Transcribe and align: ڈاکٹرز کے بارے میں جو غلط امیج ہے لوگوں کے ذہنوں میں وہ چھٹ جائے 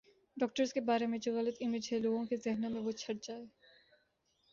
ڈاکٹرز 0.37 0.71
کے 0.73 0.81
بارے 0.81 1.05
میں 1.07 1.17
جو 1.19 1.33
غلط 1.33 1.57
امیج 1.61 1.89
ہے 1.91 1.99
لوگوں 1.99 2.23
کے 2.25 2.37
ذہنوں 2.37 2.69
میں 2.69 2.81
وہ 2.81 2.91
چھٹ 2.93 3.23
جائے 3.23 3.45